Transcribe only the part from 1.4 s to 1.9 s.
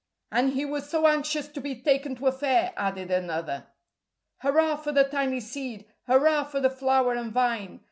to be